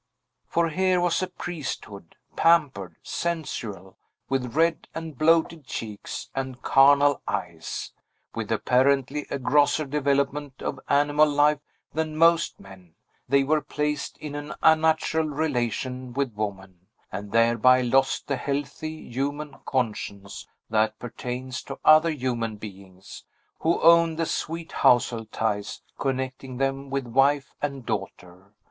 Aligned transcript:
For 0.47 0.69
here 0.69 0.99
was 0.99 1.21
a 1.21 1.27
priesthood, 1.27 2.15
pampered, 2.35 2.95
sensual, 3.03 3.99
with 4.29 4.55
red 4.55 4.87
and 4.95 5.15
bloated 5.15 5.63
cheeks, 5.67 6.31
and 6.33 6.59
carnal 6.63 7.21
eyes. 7.27 7.93
With 8.33 8.51
apparently 8.51 9.27
a 9.29 9.37
grosser 9.37 9.85
development 9.85 10.63
of 10.63 10.79
animal 10.89 11.29
life 11.29 11.59
than 11.93 12.17
most 12.17 12.59
men, 12.59 12.95
they 13.29 13.43
were 13.43 13.61
placed 13.61 14.17
in 14.17 14.33
an 14.33 14.55
unnatural 14.63 15.27
relation 15.27 16.13
with 16.13 16.33
woman, 16.33 16.87
and 17.11 17.31
thereby 17.31 17.81
lost 17.81 18.25
the 18.27 18.37
healthy, 18.37 19.07
human 19.07 19.53
conscience 19.67 20.47
that 20.71 20.97
pertains 20.97 21.61
to 21.65 21.77
other 21.85 22.09
human 22.09 22.55
beings, 22.57 23.23
who 23.59 23.79
own 23.81 24.15
the 24.15 24.25
sweet 24.25 24.71
household 24.71 25.31
ties 25.31 25.83
connecting 25.99 26.57
them 26.57 26.89
with 26.89 27.05
wife 27.05 27.53
and 27.61 27.85
daughter. 27.85 28.55